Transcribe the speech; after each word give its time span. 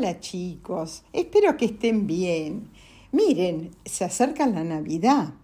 Hola 0.00 0.18
chicos, 0.18 1.02
espero 1.12 1.58
que 1.58 1.66
estén 1.66 2.06
bien. 2.06 2.70
Miren, 3.12 3.72
se 3.84 4.02
acerca 4.02 4.46
la 4.46 4.64
Navidad. 4.64 5.34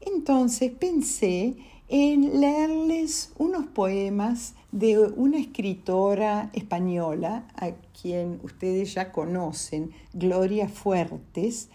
Entonces 0.00 0.72
pensé 0.72 1.54
en 1.86 2.40
leerles 2.40 3.32
unos 3.38 3.66
poemas 3.66 4.54
de 4.72 4.98
una 4.98 5.38
escritora 5.38 6.50
española, 6.52 7.46
a 7.54 7.70
quien 8.02 8.40
ustedes 8.42 8.92
ya 8.92 9.12
conocen, 9.12 9.92
Gloria 10.12 10.68
Fuertes, 10.68 11.68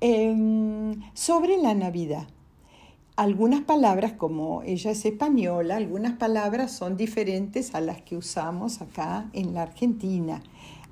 em, 0.00 1.00
sobre 1.14 1.56
la 1.56 1.74
Navidad. 1.74 2.28
Algunas 3.16 3.62
palabras, 3.62 4.12
como 4.12 4.62
ella 4.62 4.92
es 4.92 5.04
española, 5.04 5.78
algunas 5.78 6.12
palabras 6.12 6.70
son 6.70 6.96
diferentes 6.96 7.74
a 7.74 7.80
las 7.80 8.00
que 8.02 8.16
usamos 8.16 8.80
acá 8.80 9.28
en 9.32 9.52
la 9.52 9.62
Argentina, 9.62 10.44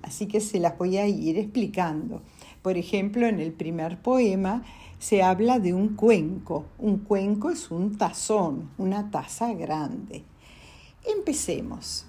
así 0.03 0.27
que 0.27 0.41
se 0.41 0.59
las 0.59 0.77
voy 0.79 0.97
a 0.97 1.07
ir 1.07 1.39
explicando. 1.39 2.23
Por 2.63 2.77
ejemplo, 2.77 3.27
en 3.27 3.41
el 3.41 3.53
primer 3.53 4.01
poema 4.01 4.63
se 4.99 5.23
habla 5.23 5.59
de 5.59 5.73
un 5.73 5.97
cuenco. 5.97 6.67
Un 6.79 6.99
cuenco 6.99 7.51
es 7.51 7.71
un 7.71 7.97
tazón, 7.97 8.71
una 8.79 9.11
taza 9.11 9.55
grande. 9.55 10.25
Empecemos. 11.17 12.07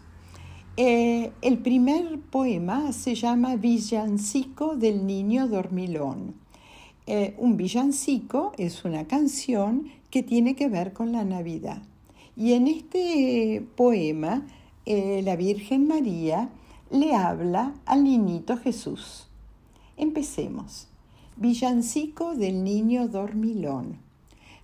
Eh, 0.78 1.32
el 1.42 1.60
primer 1.60 2.20
poema 2.20 2.92
se 2.94 3.16
llama 3.16 3.56
Villancico 3.56 4.76
del 4.76 5.06
Niño 5.06 5.48
Dormilón. 5.48 6.36
Eh, 7.08 7.36
un 7.38 7.58
villancico 7.58 8.54
es 8.58 8.86
una 8.86 9.06
canción 9.06 9.90
que 10.10 10.24
tiene 10.24 10.56
que 10.56 10.70
ver 10.70 10.94
con 10.94 11.12
la 11.12 11.26
Navidad. 11.26 11.82
Y 12.36 12.54
en 12.54 12.68
este 12.68 13.66
poema, 13.76 14.46
eh, 14.86 15.22
la 15.24 15.36
Virgen 15.36 15.88
María 15.88 16.50
le 16.92 17.16
habla 17.16 17.74
al 17.86 18.04
niñito 18.04 18.58
Jesús. 18.58 19.28
Empecemos. 19.96 20.88
Villancico 21.38 22.36
del 22.36 22.66
niño 22.66 23.08
dormilón. 23.08 23.98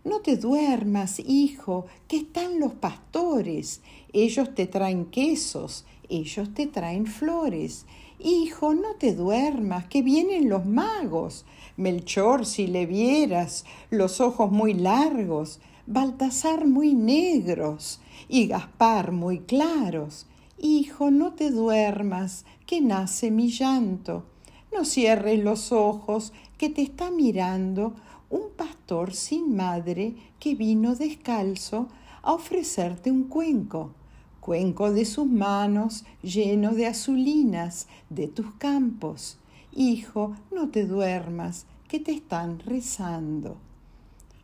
No 0.04 0.20
te 0.20 0.36
duermas, 0.36 1.20
hijo, 1.20 1.86
que 2.08 2.18
están 2.18 2.60
los 2.60 2.74
pastores. 2.74 3.82
Ellos 4.12 4.54
te 4.54 4.68
traen 4.68 5.06
quesos, 5.06 5.86
ellos 6.10 6.54
te 6.54 6.68
traen 6.68 7.08
flores. 7.08 7.86
Hijo, 8.20 8.74
no 8.74 8.96
te 8.96 9.16
duermas, 9.16 9.86
que 9.86 10.02
vienen 10.02 10.50
los 10.50 10.66
magos. 10.66 11.46
Melchor, 11.78 12.46
si 12.46 12.68
le 12.68 12.86
vieras, 12.86 13.64
los 13.90 14.20
ojos 14.20 14.52
muy 14.52 14.74
largos, 14.74 15.60
Baltasar 15.86 16.68
muy 16.68 16.94
negros 16.94 18.02
y 18.28 18.48
Gaspar 18.48 19.14
muy 19.14 19.40
claros. 19.40 20.26
Hijo, 20.60 21.12
no 21.12 21.34
te 21.34 21.52
duermas, 21.52 22.46
que 22.66 22.82
nace 22.82 23.30
mi 23.30 23.50
llanto. 23.50 24.26
No 24.74 24.86
cierres 24.86 25.44
los 25.44 25.72
ojos, 25.72 26.34
que 26.58 26.70
te 26.70 26.82
está 26.82 27.12
mirando 27.12 27.94
un 28.30 28.50
pastor 28.56 29.14
sin 29.14 29.56
madre 29.56 30.16
que 30.40 30.56
vino 30.56 30.96
descalzo 30.96 31.88
a 32.24 32.34
ofrecerte 32.34 33.12
un 33.12 33.26
cuenco, 33.26 33.92
cuenco 34.40 34.92
de 34.92 35.06
sus 35.06 35.28
manos 35.28 36.06
lleno 36.24 36.74
de 36.74 36.88
azulinas 36.88 37.88
de 38.10 38.28
tus 38.28 38.52
campos. 38.56 39.38
Hijo, 39.74 40.36
no 40.52 40.70
te 40.70 40.86
duermas, 40.86 41.68
que 41.88 42.00
te 42.00 42.12
están 42.12 42.60
rezando. 42.60 43.58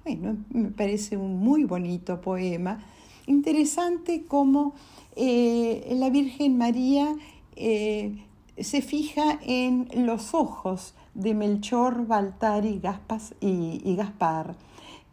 Bueno, 0.03 0.37
me 0.49 0.69
parece 0.69 1.17
un 1.17 1.39
muy 1.39 1.63
bonito 1.63 2.21
poema. 2.21 2.83
Interesante 3.27 4.25
cómo 4.25 4.73
eh, 5.15 5.93
la 5.97 6.09
Virgen 6.09 6.57
María 6.57 7.15
eh, 7.55 8.15
se 8.57 8.81
fija 8.81 9.39
en 9.45 9.87
los 10.05 10.33
ojos 10.33 10.93
de 11.13 11.33
Melchor, 11.33 12.05
Baltar 12.07 12.65
y, 12.65 12.79
Gaspar. 12.79 14.55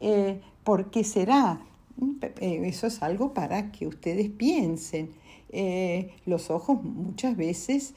Eh, 0.00 0.40
¿Por 0.64 0.90
qué 0.90 1.04
será? 1.04 1.60
Eh, 2.40 2.62
eso 2.64 2.86
es 2.86 3.02
algo 3.02 3.32
para 3.34 3.72
que 3.72 3.86
ustedes 3.86 4.30
piensen. 4.30 5.10
Los 6.26 6.50
ojos 6.50 6.82
muchas 6.82 7.36
veces 7.36 7.94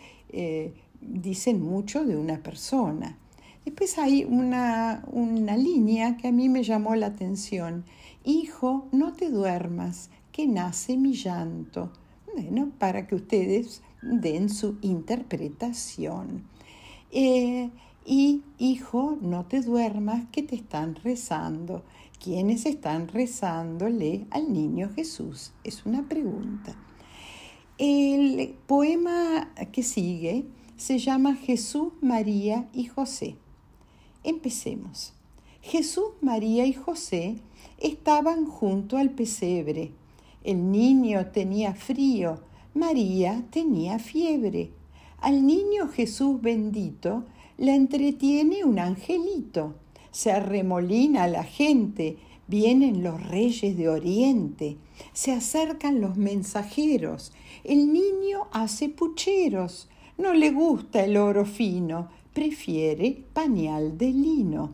dicen 1.02 1.62
mucho 1.62 2.04
de 2.04 2.18
una 2.18 2.42
persona. 2.42 3.18
Después 3.66 3.98
hay 3.98 4.26
una, 4.26 5.04
una 5.12 5.56
línea 5.56 6.18
que 6.18 6.28
a 6.28 6.32
mí 6.32 6.50
me 6.50 6.64
llamó 6.64 6.96
la 6.96 7.08
atención. 7.08 7.86
Hijo, 8.24 8.88
no 8.92 9.14
te 9.14 9.30
duermas, 9.30 10.10
que 10.32 10.48
nace 10.48 10.98
mi 10.98 11.14
llanto. 11.14 11.92
Bueno, 12.34 12.72
para 12.78 13.08
que 13.08 13.16
ustedes 13.16 13.82
den 14.02 14.50
su 14.50 14.78
interpretación. 14.82 16.44
Y 18.06 18.42
hijo, 18.58 19.18
no 19.22 19.46
te 19.46 19.62
duermas 19.62 20.26
que 20.32 20.44
te 20.44 20.56
están 20.56 20.96
rezando. 20.96 21.84
¿Quiénes 22.22 22.66
están 22.66 23.08
rezándole 23.08 24.26
al 24.32 24.52
niño 24.52 24.90
Jesús? 24.94 25.52
Es 25.64 25.86
una 25.86 26.08
pregunta. 26.08 26.76
El 27.78 28.56
poema 28.66 29.54
que 29.72 29.84
sigue 29.84 30.46
se 30.76 31.00
llama 31.00 31.36
Jesús, 31.36 31.94
María 32.02 32.68
y 32.74 32.86
José. 32.86 33.36
Empecemos. 34.24 35.14
Jesús, 35.62 36.10
María 36.22 36.66
y 36.66 36.74
José 36.74 37.38
estaban 37.78 38.46
junto 38.46 38.98
al 38.98 39.12
pesebre. 39.12 39.92
El 40.44 40.72
niño 40.72 41.28
tenía 41.28 41.74
frío, 41.74 42.42
María 42.74 43.44
tenía 43.50 44.00
fiebre. 44.00 44.72
Al 45.20 45.46
niño 45.46 45.88
Jesús 45.88 46.42
bendito 46.42 47.24
la 47.58 47.76
entretiene 47.76 48.66
un 48.66 48.80
angelito. 48.80 49.76
Se 50.12 50.32
arremolina 50.32 51.28
la 51.28 51.44
gente, 51.44 52.18
vienen 52.48 53.04
los 53.04 53.26
reyes 53.28 53.78
de 53.78 53.90
Oriente, 53.90 54.78
se 55.14 55.32
acercan 55.32 56.02
los 56.02 56.18
mensajeros, 56.18 57.32
el 57.64 57.92
niño 57.92 58.48
hace 58.52 58.90
pucheros, 58.90 59.90
no 60.18 60.34
le 60.34 60.52
gusta 60.52 61.04
el 61.04 61.18
oro 61.18 61.46
fino, 61.46 62.10
prefiere 62.34 63.26
pañal 63.34 63.98
de 63.98 64.08
lino. 64.08 64.72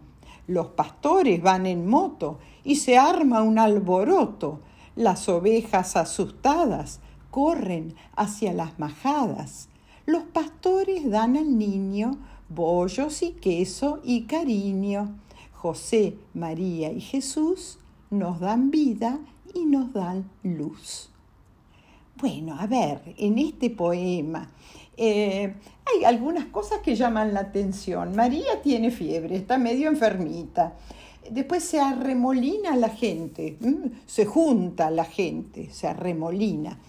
Los 0.48 0.68
pastores 0.68 1.42
van 1.42 1.66
en 1.66 1.88
moto 1.88 2.40
y 2.64 2.78
se 2.78 2.98
arma 2.98 3.44
un 3.44 3.60
alboroto. 3.60 4.62
Las 4.96 5.30
ovejas 5.30 5.96
asustadas 5.96 7.02
corren 7.30 7.96
hacia 8.16 8.54
las 8.54 8.80
majadas. 8.80 9.70
Los 10.06 10.24
pastores 10.24 11.10
dan 11.10 11.38
al 11.38 11.58
niño 11.58 12.18
bollos 12.50 13.22
y 13.22 13.32
queso 13.34 14.00
y 14.04 14.24
cariño. 14.24 15.16
José, 15.54 16.18
María 16.34 16.92
y 16.92 17.02
Jesús 17.02 17.80
nos 18.10 18.40
dan 18.40 18.72
vida 18.72 19.20
y 19.54 19.66
nos 19.66 19.94
dan 19.94 20.30
luz. 20.44 21.12
Bueno, 22.16 22.56
a 22.60 22.68
ver, 22.68 23.14
en 23.18 23.38
este 23.38 23.70
poema 23.70 24.50
eh, 24.98 25.56
hay 25.96 26.06
algunas 26.06 26.46
cosas 26.46 26.80
que 26.80 26.96
llaman 26.96 27.34
la 27.34 27.42
atención. 27.42 28.16
María 28.16 28.62
tiene 28.62 28.92
fiebre, 28.92 29.36
está 29.36 29.58
medio 29.58 29.90
enfermita. 29.90 30.74
Después 31.30 31.64
se 31.64 31.80
arremolina 31.80 32.76
la 32.76 32.90
gente, 32.90 33.58
se 34.06 34.26
junta 34.26 34.90
la 34.90 35.06
gente, 35.06 35.70
se 35.72 35.88
arremolina. 35.88 36.80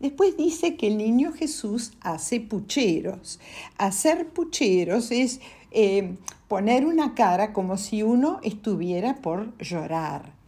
Después 0.00 0.36
dice 0.36 0.76
que 0.76 0.86
el 0.86 0.96
niño 0.96 1.32
Jesús 1.32 1.92
hace 2.00 2.40
pucheros. 2.40 3.38
Hacer 3.76 4.28
pucheros 4.28 5.10
es 5.10 5.40
eh, 5.70 6.16
poner 6.48 6.86
una 6.86 7.14
cara 7.14 7.52
como 7.52 7.76
si 7.76 8.02
uno 8.02 8.40
estuviera 8.42 9.16
por 9.16 9.56
llorar. 9.58 10.39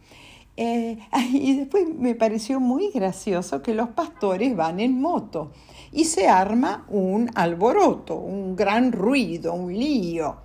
Eh, 0.55 0.99
y 1.31 1.57
después 1.57 1.87
me 1.87 2.15
pareció 2.15 2.59
muy 2.59 2.89
gracioso 2.91 3.61
que 3.61 3.73
los 3.73 3.89
pastores 3.89 4.55
van 4.55 4.79
en 4.79 5.01
moto 5.01 5.51
y 5.91 6.05
se 6.05 6.27
arma 6.27 6.85
un 6.89 7.29
alboroto, 7.35 8.15
un 8.15 8.55
gran 8.55 8.91
ruido, 8.91 9.53
un 9.53 9.73
lío. 9.73 10.37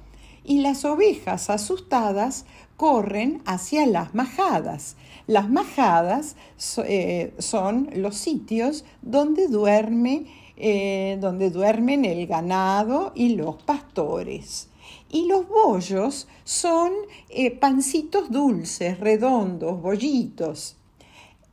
Y 0.45 0.61
las 0.61 0.85
ovejas 0.85 1.51
asustadas 1.51 2.47
corren 2.77 3.43
hacia 3.45 3.87
las 3.87 4.15
majadas. 4.15 4.97
Las 5.27 5.51
majadas 5.51 6.37
eh, 6.85 7.35
son 7.39 7.91
los 7.95 8.17
sitios 8.17 8.85
donde, 9.03 9.49
duerme, 9.49 10.27
eh, 10.57 11.19
donde 11.21 11.51
duermen 11.51 12.05
el 12.05 12.27
ganado 12.27 13.13
y 13.15 13.35
los 13.35 13.63
pastores. 13.63 14.68
Y 15.11 15.27
los 15.27 15.49
bollos 15.49 16.29
son 16.45 16.93
eh, 17.31 17.51
pancitos 17.51 18.31
dulces, 18.31 19.01
redondos, 19.01 19.81
bollitos. 19.81 20.77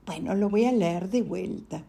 Bueno, 0.06 0.36
lo 0.36 0.50
voy 0.50 0.66
a 0.66 0.72
leer 0.72 1.10
de 1.10 1.22
vuelta. 1.22 1.84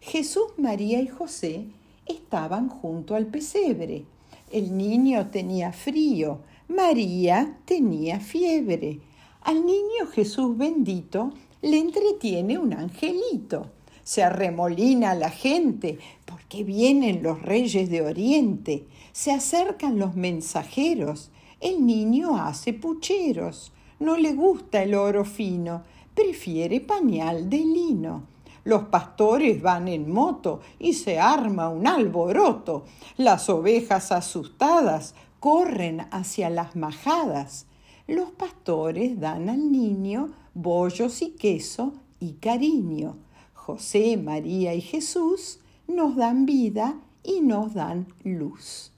Jesús, 0.00 0.46
María 0.56 1.00
y 1.00 1.08
José 1.08 1.66
estaban 2.06 2.68
junto 2.68 3.14
al 3.14 3.26
pesebre. 3.26 4.04
El 4.50 4.76
niño 4.76 5.28
tenía 5.30 5.72
frío, 5.72 6.40
María 6.68 7.58
tenía 7.64 8.20
fiebre. 8.20 9.00
Al 9.42 9.64
niño 9.64 10.06
Jesús 10.12 10.56
bendito 10.56 11.32
le 11.62 11.78
entretiene 11.78 12.58
un 12.58 12.72
angelito. 12.72 13.70
Se 14.04 14.22
arremolina 14.22 15.14
la 15.14 15.30
gente 15.30 15.98
porque 16.24 16.62
vienen 16.62 17.22
los 17.22 17.42
reyes 17.42 17.90
de 17.90 18.02
Oriente. 18.02 18.84
Se 19.18 19.32
acercan 19.32 19.98
los 19.98 20.14
mensajeros, 20.14 21.30
el 21.60 21.86
niño 21.86 22.36
hace 22.36 22.74
pucheros, 22.74 23.72
no 23.98 24.18
le 24.18 24.34
gusta 24.34 24.82
el 24.82 24.94
oro 24.94 25.24
fino, 25.24 25.84
prefiere 26.14 26.82
pañal 26.82 27.48
de 27.48 27.56
lino. 27.56 28.24
Los 28.64 28.88
pastores 28.88 29.62
van 29.62 29.88
en 29.88 30.12
moto 30.12 30.60
y 30.78 30.92
se 30.92 31.18
arma 31.18 31.70
un 31.70 31.86
alboroto. 31.86 32.84
Las 33.16 33.48
ovejas 33.48 34.12
asustadas 34.12 35.14
corren 35.40 36.06
hacia 36.10 36.50
las 36.50 36.76
majadas. 36.76 37.64
Los 38.06 38.32
pastores 38.32 39.18
dan 39.18 39.48
al 39.48 39.72
niño 39.72 40.28
bollos 40.52 41.22
y 41.22 41.30
queso 41.30 41.94
y 42.20 42.34
cariño. 42.34 43.16
José, 43.54 44.18
María 44.18 44.74
y 44.74 44.82
Jesús 44.82 45.60
nos 45.88 46.16
dan 46.16 46.44
vida 46.44 47.00
y 47.24 47.40
nos 47.40 47.72
dan 47.72 48.08
luz. 48.22 48.92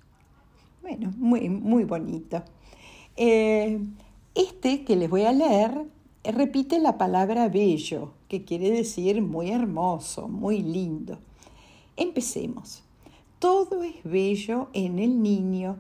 Bueno, 0.89 1.13
muy, 1.19 1.51
muy 1.51 1.85
bonito. 1.85 2.43
Eh, 3.15 3.79
este 4.35 4.85
que 4.85 4.97
les 4.97 5.11
voy 5.11 5.25
a 5.25 5.35
leer 5.35 5.85
repite 6.25 6.79
la 6.79 6.97
palabra 6.97 7.51
bello, 7.51 8.13
que 8.27 8.43
quiere 8.47 8.71
decir 8.71 9.21
muy 9.21 9.51
hermoso, 9.51 10.29
muy 10.29 10.63
lindo. 10.63 11.19
Empecemos. 11.95 12.85
Todo 13.39 13.83
es 13.83 13.97
bello 14.03 14.69
en 14.73 14.99
el 14.99 15.23
niño, 15.23 15.77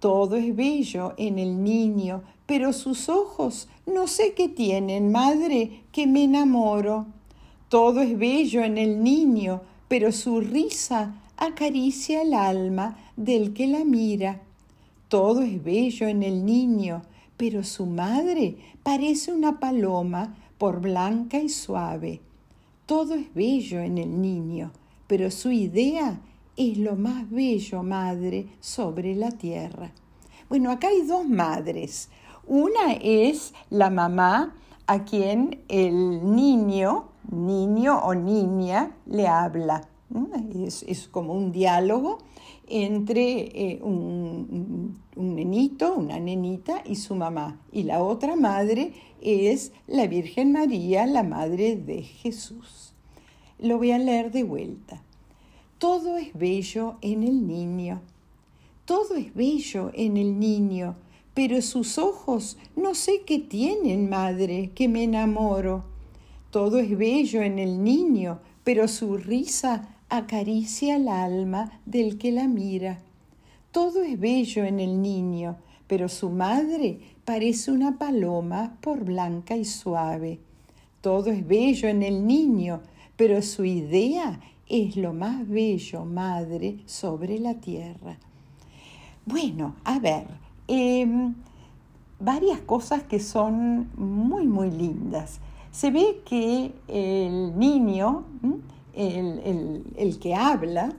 todo 0.00 0.34
es 0.34 0.56
bello 0.56 1.14
en 1.18 1.38
el 1.38 1.62
niño, 1.62 2.24
pero 2.46 2.72
sus 2.72 3.08
ojos 3.08 3.68
no 3.86 4.08
sé 4.08 4.34
qué 4.34 4.48
tienen, 4.48 5.12
madre, 5.12 5.82
que 5.92 6.08
me 6.08 6.24
enamoro. 6.24 7.06
Todo 7.68 8.00
es 8.00 8.18
bello 8.18 8.64
en 8.64 8.76
el 8.76 9.04
niño, 9.04 9.60
pero 9.86 10.10
su 10.10 10.40
risa 10.40 11.14
acaricia 11.36 12.22
el 12.22 12.34
alma 12.34 12.98
del 13.16 13.54
que 13.54 13.68
la 13.68 13.84
mira. 13.84 14.42
Todo 15.08 15.40
es 15.40 15.64
bello 15.64 16.06
en 16.06 16.22
el 16.22 16.44
niño, 16.44 17.00
pero 17.38 17.64
su 17.64 17.86
madre 17.86 18.58
parece 18.82 19.32
una 19.32 19.58
paloma 19.58 20.36
por 20.58 20.82
blanca 20.82 21.38
y 21.38 21.48
suave. 21.48 22.20
Todo 22.84 23.14
es 23.14 23.32
bello 23.32 23.80
en 23.80 23.96
el 23.96 24.20
niño, 24.20 24.70
pero 25.06 25.30
su 25.30 25.50
idea 25.50 26.20
es 26.58 26.76
lo 26.76 26.96
más 26.96 27.30
bello, 27.30 27.82
madre, 27.82 28.48
sobre 28.60 29.14
la 29.14 29.30
tierra. 29.30 29.92
Bueno, 30.50 30.70
acá 30.70 30.88
hay 30.88 31.00
dos 31.02 31.26
madres. 31.26 32.10
Una 32.46 32.92
es 33.00 33.54
la 33.70 33.88
mamá 33.88 34.54
a 34.86 35.04
quien 35.04 35.62
el 35.68 36.34
niño, 36.34 37.08
niño 37.30 37.98
o 37.98 38.14
niña, 38.14 38.94
le 39.06 39.26
habla. 39.26 39.88
Es, 40.54 40.82
es 40.82 41.08
como 41.08 41.32
un 41.32 41.52
diálogo 41.52 42.18
entre 42.68 43.72
eh, 43.72 43.80
un, 43.82 44.98
un, 45.16 45.34
nenito, 45.34 45.94
una 45.94 46.18
nenita 46.18 46.82
y 46.84 46.96
su 46.96 47.14
mamá. 47.14 47.60
Y 47.72 47.84
la 47.84 48.02
otra 48.02 48.36
madre 48.36 48.92
es 49.20 49.72
la 49.86 50.06
Virgen 50.06 50.52
María, 50.52 51.06
la 51.06 51.22
madre 51.22 51.76
de 51.76 52.02
Jesús. 52.02 52.94
Lo 53.58 53.78
voy 53.78 53.90
a 53.92 53.98
leer 53.98 54.30
de 54.30 54.44
vuelta. 54.44 55.02
Todo 55.78 56.16
es 56.16 56.32
bello 56.34 56.96
en 57.02 57.22
el 57.22 57.46
niño. 57.46 58.00
Todo 58.84 59.16
es 59.16 59.34
bello 59.34 59.90
en 59.94 60.16
el 60.16 60.40
niño, 60.40 60.96
pero 61.34 61.60
sus 61.60 61.98
ojos 61.98 62.56
no 62.74 62.94
sé 62.94 63.22
qué 63.26 63.38
tienen, 63.38 64.08
madre, 64.08 64.70
que 64.74 64.88
me 64.88 65.04
enamoro. 65.04 65.84
Todo 66.50 66.78
es 66.78 66.96
bello 66.96 67.42
en 67.42 67.58
el 67.58 67.84
niño, 67.84 68.40
pero 68.64 68.88
su 68.88 69.16
risa 69.18 69.97
acaricia 70.08 70.96
el 70.96 71.08
alma 71.08 71.80
del 71.86 72.18
que 72.18 72.32
la 72.32 72.48
mira. 72.48 72.98
Todo 73.72 74.02
es 74.02 74.18
bello 74.18 74.64
en 74.64 74.80
el 74.80 75.02
niño, 75.02 75.56
pero 75.86 76.08
su 76.08 76.30
madre 76.30 77.00
parece 77.24 77.70
una 77.70 77.98
paloma 77.98 78.76
por 78.80 79.04
blanca 79.04 79.56
y 79.56 79.64
suave. 79.64 80.38
Todo 81.00 81.30
es 81.30 81.46
bello 81.46 81.88
en 81.88 82.02
el 82.02 82.26
niño, 82.26 82.80
pero 83.16 83.42
su 83.42 83.64
idea 83.64 84.40
es 84.68 84.96
lo 84.96 85.12
más 85.12 85.48
bello, 85.48 86.04
madre, 86.04 86.78
sobre 86.86 87.38
la 87.38 87.54
tierra. 87.54 88.18
Bueno, 89.24 89.76
a 89.84 89.98
ver, 89.98 90.26
em, 90.66 91.34
varias 92.18 92.60
cosas 92.60 93.02
que 93.02 93.20
son 93.20 93.88
muy, 93.96 94.46
muy 94.46 94.70
lindas. 94.70 95.40
Se 95.70 95.90
ve 95.90 96.22
que 96.24 96.72
el 96.88 97.58
niño, 97.58 98.24
el, 98.98 100.18
que 100.18 100.34
habla, 100.34 100.92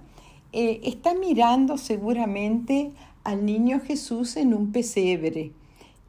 eh, 0.53 0.79
está 0.83 1.13
mirando 1.13 1.77
seguramente 1.77 2.91
al 3.23 3.45
niño 3.45 3.81
Jesús 3.81 4.37
en 4.37 4.53
un 4.53 4.71
pesebre. 4.71 5.51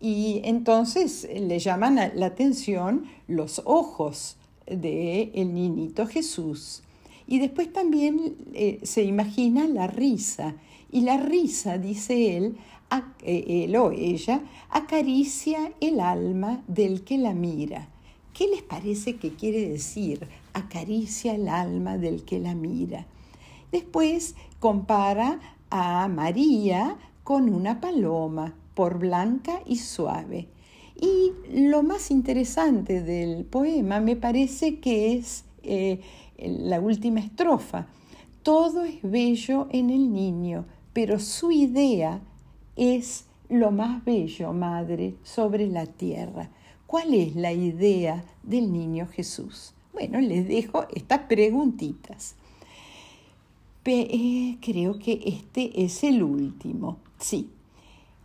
Y 0.01 0.41
entonces 0.45 1.29
le 1.35 1.59
llaman 1.59 1.97
la 2.15 2.27
atención 2.27 3.05
los 3.29 3.61
ojos 3.65 4.37
del 4.67 5.31
el 5.35 5.53
niñito 5.53 6.07
Jesús. 6.07 6.83
Y 7.27 7.39
después 7.39 7.73
también 7.73 8.37
eh, 8.55 8.81
se 8.83 9.03
imagina 9.03 9.69
la 9.69 9.87
risa. 9.87 10.55
Y 10.91 11.03
la 11.03 11.19
risa, 11.19 11.79
dice 11.79 12.37
él, 12.37 12.57
eh, 13.23 13.65
él 13.65 13.77
o 13.77 13.93
ella, 13.93 14.43
acaricia 14.71 15.73
el 15.81 16.01
alma 16.01 16.63
del 16.67 17.05
que 17.05 17.19
la 17.19 17.35
mira. 17.35 17.89
¿Qué 18.33 18.49
les 18.49 18.63
parece 18.63 19.17
que 19.17 19.35
quiere 19.35 19.69
decir 19.69 20.27
acaricia 20.55 21.35
el 21.35 21.49
alma 21.49 21.99
del 21.99 22.25
que 22.25 22.39
la 22.39 22.55
mira? 22.55 23.07
Después 23.73 24.35
compara 24.59 25.41
a 25.71 26.09
María 26.09 26.97
con 27.25 27.53
una 27.53 27.81
paloma, 27.81 28.55
por 28.75 28.99
blanca 28.99 29.61
y 29.67 29.77
suave. 29.77 30.49
Y 31.01 31.33
lo 31.53 31.83
más 31.83 32.11
interesante 32.11 33.03
del 33.03 33.45
poema 33.45 34.01
me 34.01 34.17
parece 34.17 34.79
que 34.81 35.15
es 35.15 35.45
eh, 35.63 36.01
la 36.39 36.81
última 36.81 37.21
estrofa. 37.21 37.87
Todo 38.43 38.85
es 38.85 39.03
bello 39.03 39.69
en 39.71 39.91
el 39.91 40.13
niño, 40.13 40.67
pero 40.93 41.19
su 41.19 41.51
idea 41.51 42.21
es 42.77 43.27
lo 43.49 43.71
más 43.71 44.05
bello, 44.05 44.53
madre, 44.53 45.15
sobre 45.23 45.67
la 45.67 45.87
tierra. 45.87 46.51
¿Cuál 46.87 47.15
es 47.15 47.37
la 47.37 47.53
idea 47.53 48.25
del 48.43 48.73
niño 48.73 49.07
Jesús? 49.07 49.75
Bueno, 49.93 50.21
les 50.21 50.47
dejo 50.47 50.87
estas 50.95 51.21
preguntitas. 51.21 52.35
Eh, 53.85 54.59
creo 54.61 54.99
que 54.99 55.21
este 55.25 55.83
es 55.85 56.05
el 56.05 56.23
último. 56.23 56.99
Sí, 57.19 57.51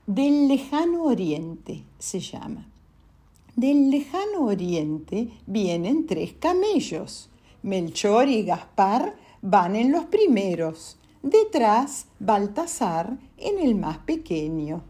del 0.05 0.47
lejano 0.47 1.05
oriente 1.05 1.81
se 1.97 2.19
llama. 2.19 2.67
Del 3.55 3.89
lejano 3.89 4.45
oriente 4.45 5.29
vienen 5.47 6.05
tres 6.05 6.33
camellos. 6.33 7.29
Melchor 7.63 8.29
y 8.29 8.43
Gaspar 8.43 9.15
van 9.41 9.75
en 9.75 9.91
los 9.91 10.05
primeros. 10.05 10.97
Detrás, 11.23 12.05
Baltasar 12.19 13.17
en 13.37 13.59
el 13.59 13.73
más 13.73 13.97
pequeño. 13.99 14.83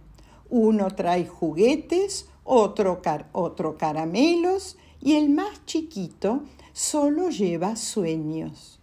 Uno 0.49 0.87
trae 0.91 1.25
juguetes, 1.25 2.27
otro, 2.43 3.01
otro 3.31 3.77
caramelos 3.77 4.75
y 5.01 5.13
el 5.13 5.29
más 5.29 5.65
chiquito 5.65 6.41
solo 6.75 7.29
lleva 7.29 7.77
sueños. 7.77 8.79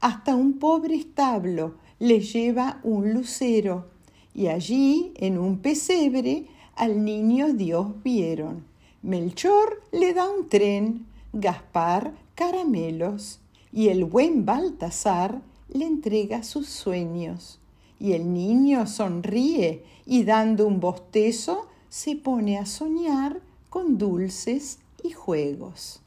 Hasta 0.00 0.36
un 0.36 0.58
pobre 0.58 0.94
establo 0.94 1.76
le 1.98 2.20
lleva 2.20 2.80
un 2.82 3.14
lucero 3.14 3.86
y 4.34 4.48
allí, 4.48 5.14
en 5.16 5.38
un 5.38 5.56
pesebre, 5.56 6.44
al 6.76 7.02
niño 7.02 7.54
Dios 7.54 7.86
vieron. 8.04 8.66
Melchor 9.00 9.82
le 9.90 10.12
da 10.12 10.28
un 10.28 10.50
tren, 10.50 11.06
Gaspar 11.32 12.12
caramelos 12.34 13.40
y 13.72 13.88
el 13.88 14.04
buen 14.04 14.44
Baltasar 14.44 15.40
le 15.72 15.86
entrega 15.86 16.42
sus 16.42 16.68
sueños. 16.68 17.58
Y 17.98 18.12
el 18.12 18.34
niño 18.34 18.86
sonríe 18.86 19.82
y 20.04 20.24
dando 20.24 20.66
un 20.66 20.78
bostezo 20.78 21.68
se 21.88 22.16
pone 22.16 22.58
a 22.58 22.66
soñar 22.66 23.40
con 23.70 23.96
dulces 23.96 24.78
y 25.02 25.12
juegos. 25.12 26.03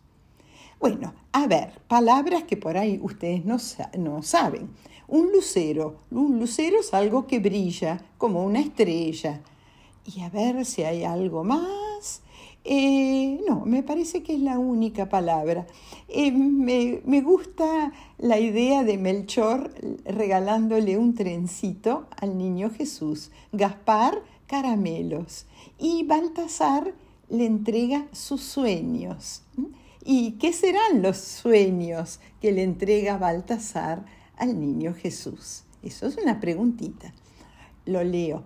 Bueno, 0.79 1.13
a 1.31 1.47
ver, 1.47 1.71
palabras 1.87 2.43
que 2.43 2.55
por 2.55 2.77
ahí 2.77 2.99
ustedes 3.01 3.45
no, 3.45 3.57
no, 3.97 4.21
saben. 4.21 4.69
Un 5.07 5.31
lucero. 5.31 6.01
Un 6.11 6.39
lucero 6.39 6.79
es 6.79 6.93
algo 6.93 7.25
que 7.25 7.39
brilla 7.39 8.03
como 8.17 8.43
una 8.43 8.59
estrella. 8.59 9.41
Y 10.05 10.21
a 10.21 10.29
ver 10.29 10.65
si 10.65 10.83
hay 10.83 11.03
algo 11.03 11.43
más. 11.43 12.21
Eh, 12.63 13.39
no, 13.47 13.65
me 13.65 13.81
parece 13.81 14.21
que 14.21 14.35
es 14.35 14.41
la 14.41 14.59
única 14.59 15.09
palabra. 15.09 15.65
Eh, 16.09 16.31
me, 16.31 17.01
me, 17.05 17.21
gusta 17.21 17.91
la 18.19 18.39
idea 18.39 18.83
de 18.83 18.97
Melchor 18.97 19.73
regalándole 20.05 20.97
un 20.97 21.15
trencito 21.15 22.07
al 22.19 22.37
niño 22.37 22.69
Jesús. 22.69 23.31
Gaspar, 23.51 24.21
caramelos. 24.45 25.47
Y 25.79 26.03
Baltasar 26.03 26.93
le 27.29 27.45
entrega 27.45 28.07
sus 28.11 28.41
sueños. 28.41 29.43
¿Y 30.09 30.37
qué 30.39 30.53
serán 30.53 31.01
los 31.01 31.17
sueños 31.17 32.21
que 32.39 32.53
le 32.53 32.63
entrega 32.63 33.17
Baltasar 33.17 34.05
al 34.37 34.57
niño 34.57 34.93
Jesús? 34.93 35.63
Eso 35.83 36.07
es 36.07 36.15
una 36.15 36.39
preguntita. 36.39 37.13
lo 37.85 38.01
leo. 38.05 38.43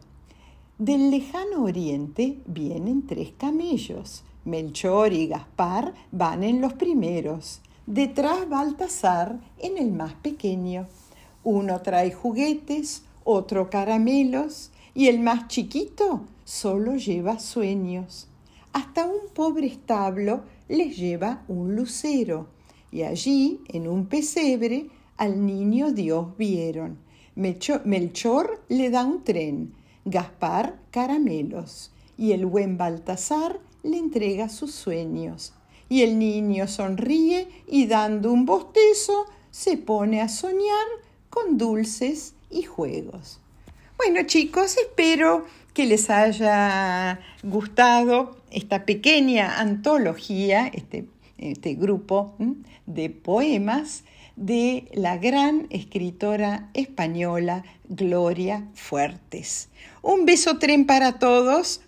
Del 0.80 1.12
lejano 1.12 1.65
oriente 1.65 2.39
vienen 2.48 3.06
tres 3.06 3.34
camellos. 3.38 4.24
Melchor 4.44 5.13
y 5.13 5.27
Gaspar 5.27 5.94
van 6.12 6.44
en 6.44 6.62
los 6.62 6.74
primeros. 6.74 7.62
Detrás 7.86 8.50
Baltasar 8.50 9.39
en 9.60 9.77
el 9.77 9.91
más 9.91 10.15
pequeño. 10.15 10.88
Uno 11.44 11.80
trae 11.84 12.12
juguetes, 12.12 13.03
otro 13.24 13.70
caramelos 13.70 14.72
y 14.96 15.10
el 15.10 15.20
más 15.20 15.48
chiquito 15.48 16.22
solo 16.44 16.96
lleva 16.96 17.38
sueños. 17.38 18.30
Hasta 18.74 19.06
un 19.06 19.30
pobre 19.32 19.68
establo 19.68 20.41
les 20.72 20.98
lleva 20.98 21.44
un 21.50 21.75
lucero 21.75 22.48
y 22.92 23.04
allí, 23.04 23.62
en 23.68 23.88
un 23.88 24.08
pesebre, 24.08 24.88
al 25.18 25.46
niño 25.46 25.92
Dios 25.92 26.38
vieron. 26.38 26.98
Melchor 27.36 28.63
le 28.70 28.90
da 28.90 29.06
un 29.06 29.24
tren, 29.24 29.74
Gaspar 30.04 30.80
caramelos 30.90 31.92
y 32.18 32.32
el 32.32 32.46
buen 32.46 32.78
Baltasar 32.78 33.60
le 33.84 33.98
entrega 33.98 34.50
sus 34.50 34.72
sueños. 34.72 35.54
Y 35.90 36.01
el 36.01 36.18
niño 36.18 36.68
sonríe 36.68 37.48
y 37.68 37.88
dando 37.88 38.32
un 38.32 38.46
bostezo 38.46 39.25
se 39.51 39.78
pone 39.78 40.22
a 40.22 40.30
soñar 40.30 40.88
con 41.30 41.58
dulces 41.58 42.34
y 42.50 42.63
juegos. 42.63 43.40
Bueno 43.98 44.24
chicos, 44.24 44.78
espero 44.78 45.46
que 45.74 45.86
les 45.86 46.10
haya 46.10 47.20
gustado 47.44 48.40
esta 48.51 48.86
pequeña 48.86 49.60
antología, 49.60 50.67
este, 50.67 51.05
este 51.38 51.74
grupo 51.75 52.36
de 52.86 53.10
poemas 53.10 54.03
de 54.36 54.89
la 54.93 55.17
gran 55.17 55.67
escritora 55.70 56.70
española 56.74 57.63
Gloria 57.89 58.67
Fuertes. 58.74 59.70
Un 60.01 60.25
beso 60.25 60.58
tren 60.58 60.86
para 60.86 61.20
todos 61.20 61.81